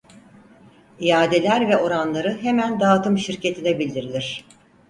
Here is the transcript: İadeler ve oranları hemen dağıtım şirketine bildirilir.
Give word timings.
İadeler 0.99 1.69
ve 1.69 1.77
oranları 1.77 2.37
hemen 2.41 2.79
dağıtım 2.79 3.17
şirketine 3.17 3.79
bildirilir. 3.79 4.45